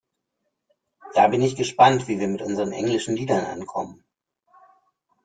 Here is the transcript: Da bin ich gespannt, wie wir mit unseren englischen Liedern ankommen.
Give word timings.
Da 1.13 1.27
bin 1.27 1.43
ich 1.43 1.55
gespannt, 1.55 2.07
wie 2.07 2.19
wir 2.19 2.27
mit 2.27 2.41
unseren 2.41 2.71
englischen 2.71 3.15
Liedern 3.15 3.45
ankommen. 3.45 4.03